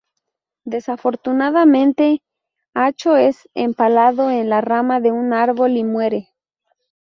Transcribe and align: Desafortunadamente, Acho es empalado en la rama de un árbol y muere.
Desafortunadamente, 0.65 2.23
Acho 2.73 3.17
es 3.17 3.47
empalado 3.53 4.31
en 4.31 4.49
la 4.49 4.59
rama 4.59 4.99
de 4.99 5.11
un 5.11 5.31
árbol 5.31 5.77
y 5.77 5.83
muere. 5.83 6.29